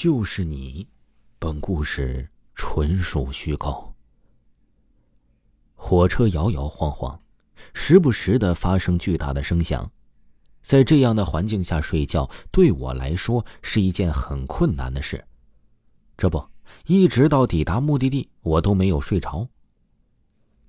[0.00, 0.86] 就是你，
[1.40, 3.92] 本故事纯属虚构。
[5.74, 7.20] 火车摇摇晃晃，
[7.74, 9.90] 时不时的发生巨大的声响，
[10.62, 15.24] 在这样的环境下睡觉，对我来说是一件很困难的事。
[16.16, 16.46] 这不，
[16.86, 19.48] 一直到抵达目的地，我都没有睡着。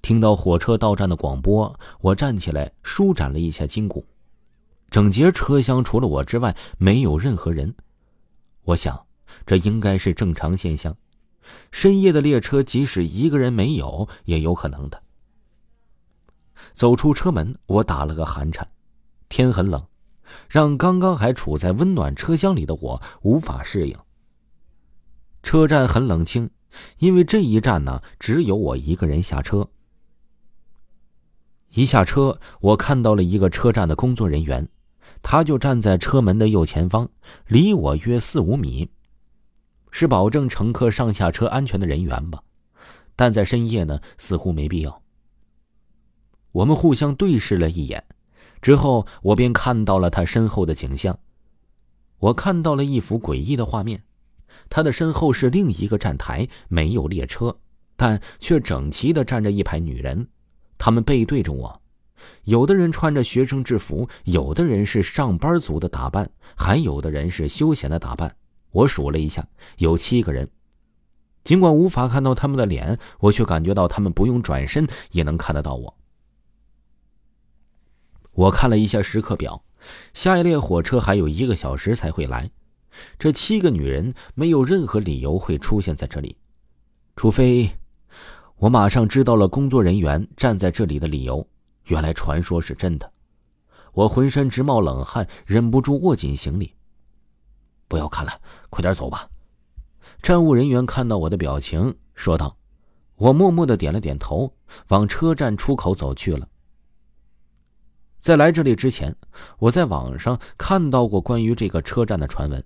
[0.00, 4.06] 听到火车到站的广播，我站起来舒展了一下筋骨。
[4.88, 7.74] 整节车厢除了我之外，没有任何人。
[8.62, 9.08] 我想。
[9.46, 10.96] 这应该是正常现象。
[11.72, 15.02] 深夜的列车，即使一个人没有，也有可能的。
[16.74, 18.68] 走出车门，我打了个寒颤。
[19.28, 19.86] 天很冷，
[20.48, 23.96] 让刚刚还处在温暖车厢里的我无法适应。
[25.42, 26.50] 车站很冷清，
[26.98, 29.68] 因为这一站呢，只有我一个人下车。
[31.72, 34.68] 一下车，我看到了一个车站的工作人员，
[35.22, 37.08] 他就站在车门的右前方，
[37.46, 38.90] 离我约四五米。
[39.90, 42.42] 是保证乘客上下车安全的人员吧，
[43.16, 45.02] 但在深夜呢，似乎没必要。
[46.52, 48.04] 我们互相对视了一眼，
[48.60, 51.18] 之后我便看到了他身后的景象。
[52.18, 54.02] 我看到了一幅诡异的画面，
[54.68, 57.56] 他的身后是另一个站台，没有列车，
[57.96, 60.26] 但却整齐的站着一排女人，
[60.76, 61.80] 她们背对着我，
[62.44, 68.36] 有的人穿着学生制服，有的人是上班族的打扮，还有的人是休闲的打扮。
[68.70, 69.46] 我数了一下，
[69.78, 70.48] 有七个人。
[71.42, 75.96] 尽管无法看到他们的脸，我却感觉到他们不用转身也能看得到我。
[78.32, 79.64] 我看了一下时刻表，
[80.14, 82.50] 下一列火车还有一个小时才会来。
[83.18, 86.36] 这七个女人没有任何理由会出现在这里，
[87.16, 87.70] 除非……
[88.56, 91.46] 我马上知道了工作人员站在这里的理由。
[91.86, 93.10] 原来传说是真的。
[93.92, 96.74] 我浑身直冒冷汗，忍不住握紧行李。
[97.90, 98.40] 不要看了，
[98.70, 99.28] 快点走吧。
[100.22, 102.56] 站务人员看到我的表情，说道
[103.18, 104.54] ：“我默默的点了点头，
[104.88, 106.46] 往车站出口走去了。”
[108.20, 109.16] 在来这里之前，
[109.58, 112.62] 我在网上看到过关于这个车站的传闻。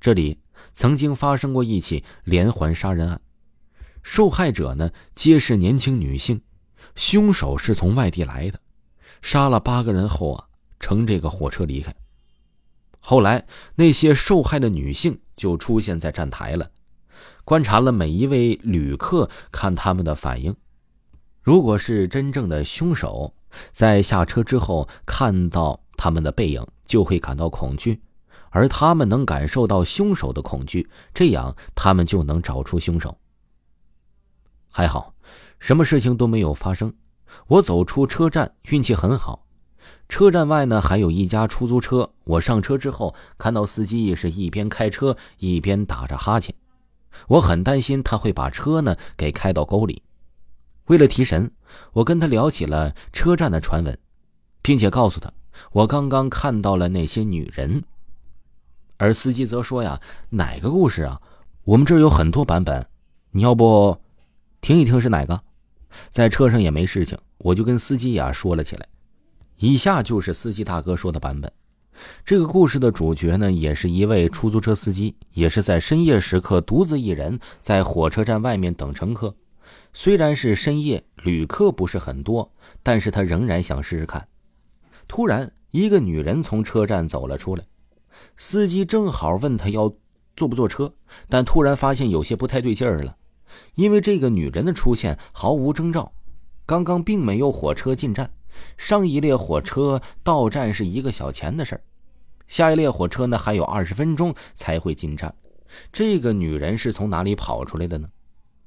[0.00, 0.38] 这里
[0.72, 3.20] 曾经发生过一起连环杀人案，
[4.04, 6.40] 受害者呢皆是年轻女性，
[6.94, 8.60] 凶手是从外地来的，
[9.20, 10.46] 杀了八个人后啊，
[10.78, 11.92] 乘这个火车离开。
[13.00, 16.70] 后来，那些受害的女性就出现在站台了，
[17.44, 20.54] 观察了每一位旅客，看他们的反应。
[21.42, 23.34] 如果是真正的凶手，
[23.72, 28.00] 在下车之后看到他们的背影，就会感到恐惧，
[28.50, 33.18] 而他们能感受到凶手的恐惧，这样他们就能找出凶手。
[34.68, 35.14] 还好，
[35.58, 36.94] 什么事情都没有发生。
[37.46, 39.46] 我走出车站，运气很好。
[40.08, 42.10] 车站外呢，还有一家出租车。
[42.24, 46.54] 我上车之后，看到司机是一边开车一边打着哈欠，
[47.28, 50.02] 我很担心他会把车呢给开到沟里。
[50.86, 51.50] 为了提神，
[51.92, 53.96] 我跟他聊起了车站的传闻，
[54.62, 55.32] 并且告诉他
[55.72, 57.84] 我刚刚看到了那些女人。
[58.96, 60.00] 而司机则说呀
[60.30, 61.20] ：“哪个故事啊？
[61.64, 62.86] 我们这儿有很多版本，
[63.30, 63.98] 你要不
[64.60, 65.40] 听一听是哪个？”
[66.10, 68.86] 在车上也没事情，我就跟司机呀说了起来。
[69.60, 71.52] 以下就是司机大哥说的版本。
[72.24, 79.34] 这个故事的主角呢，也是一位出租车司机，也是在深夜时刻独自一人在火车站外面等乘客。
[79.92, 82.50] 虽然是深夜，旅客不是很多，
[82.82, 84.26] 但是他仍然想试试看。
[85.06, 87.62] 突然，一个女人从车站走了出来，
[88.38, 89.92] 司机正好问他要
[90.36, 90.90] 坐不坐车，
[91.28, 93.14] 但突然发现有些不太对劲儿了，
[93.74, 96.10] 因为这个女人的出现毫无征兆，
[96.64, 98.30] 刚刚并没有火车进站。
[98.76, 101.82] 上一列火车到站是一个小钱的事儿，
[102.46, 105.34] 下一列火车呢还有二十分钟才会进站。
[105.92, 108.08] 这个女人是从哪里跑出来的呢？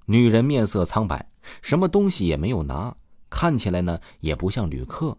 [0.06, 1.30] 女人面色苍白，
[1.62, 2.96] 什么东西也没有拿，
[3.30, 5.18] 看起来呢也不像旅客。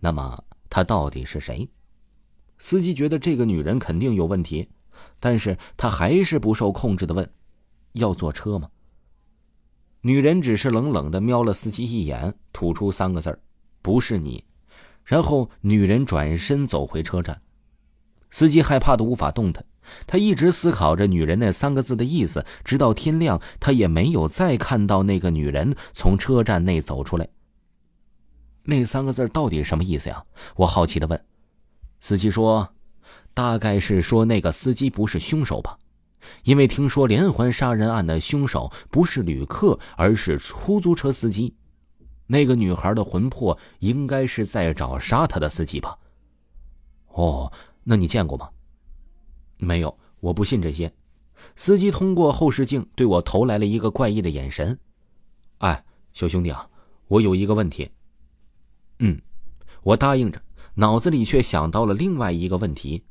[0.00, 1.68] 那么她到底是谁？
[2.58, 4.68] 司机觉得这个女人肯定有问题，
[5.18, 7.28] 但是他还是不受控制的问
[7.92, 8.70] ：“要坐车吗？”
[10.02, 13.38] 女人只是冷冷的瞄了司机一眼，吐出三个字儿。
[13.84, 14.42] 不是你，
[15.04, 17.42] 然后女人转身走回车站，
[18.30, 19.62] 司机害怕的无法动弹，
[20.06, 27.28] 他一直思考着“女人”那三个字的意思，直到天亮，他也没有再看到那个女人从车站内走出来。
[28.62, 30.24] 那三个字到底什么意思呀？
[30.56, 31.22] 我好奇的问。
[32.00, 32.66] 司机说
[33.34, 35.76] ：“大概是说那个司机不是凶手吧？
[36.44, 41.54] 因为听说连环杀人案的凶手不是旅客，而是出租车司机。
[42.26, 45.98] 那个女孩的魂魄应该是在找杀她的司机吧？”
[47.08, 47.52] 哦，
[47.84, 48.50] 那你见过吗？
[49.56, 50.92] 没有，我不信这些。
[51.56, 54.78] 司机通过后视镜对我投来了一个怪异的眼神。
[55.58, 56.68] 哎，小兄弟啊，
[57.08, 57.90] 我有一个问题。
[58.98, 59.20] 嗯，
[59.82, 60.40] 我答应着，
[60.74, 63.04] 脑子里却想到了另外一个问题：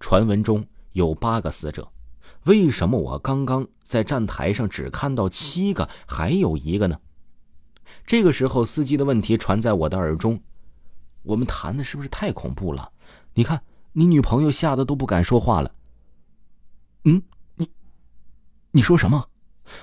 [0.00, 1.92] 传闻中有八个死者，
[2.44, 6.98] 为什么我刚刚在站台上只看到七个，还有一个呢？
[8.06, 10.40] 这个时候，司机的问题传在我的耳中：
[11.22, 12.90] 我们谈的是不是太恐怖了？
[13.34, 13.62] 你看。
[13.96, 15.72] 你女朋友吓得都不敢说话了。
[17.04, 17.22] 嗯，
[17.54, 17.70] 你，
[18.72, 19.28] 你说什么？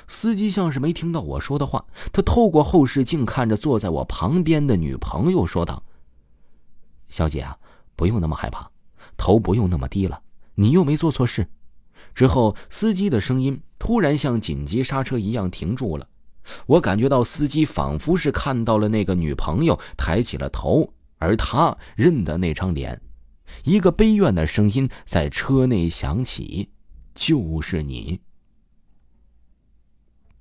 [0.10, 5.82] 司机像是没听到我说的话，他透过后视镜看着坐在我旁边的女朋友，说道
[7.08, 7.58] ：“小姐啊，
[7.96, 8.70] 不用那么害怕，
[9.16, 10.22] 头不用那么低了，
[10.56, 11.48] 你又没做错事。”
[12.14, 16.06] 之后，司机的声音突然像紧急刹车一样停住了。
[16.66, 23.02] 我感觉到司机仿佛是看到了那个女朋友抬起了头，而他认得那张脸。
[23.64, 26.70] 一个悲怨的声音在车内响起
[27.14, 28.22] ：“就是你。”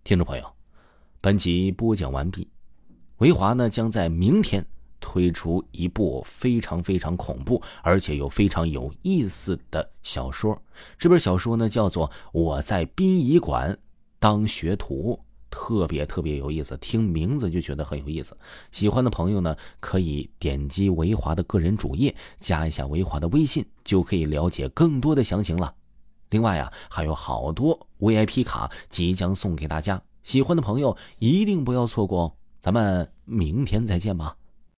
[0.05, 0.53] 听众朋友，
[1.21, 2.49] 本集播讲完毕。
[3.19, 4.65] 维华呢将在明天
[4.99, 10.63] 推出一部非常非常恐怖，而且又非常有意思的小说。
[10.97, 13.77] 这本小说呢叫做《我在殡仪馆
[14.19, 15.21] 当学徒》。
[15.51, 18.37] 特别特别有意思，听名字就觉得很有意思。
[18.71, 25.75] 喜欢的朋友呢，可以点击维华的个人主页，加一下维华的微信，就可以了解更多的详情了。
[26.31, 32.33] 另外啊，还有好多 VIP 卡即将送给大家，喜欢的朋友一定不要错过哦。
[32.61, 34.37] 咱们明天再见吧。